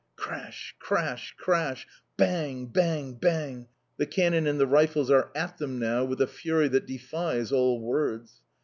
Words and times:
Crash! 0.15 0.75
crash! 0.79 1.35
crash! 1.37 1.85
Bang! 2.17 2.65
bang! 2.65 3.13
bang! 3.13 3.67
The 3.97 4.07
cannon 4.07 4.47
and 4.47 4.59
the 4.59 4.65
rifles 4.65 5.11
are 5.11 5.29
at 5.35 5.59
them 5.59 5.77
now 5.77 6.05
with 6.05 6.19
a 6.21 6.25
fury 6.25 6.67
that 6.69 6.87
defies 6.87 7.51
all 7.51 7.79
words. 7.79 8.41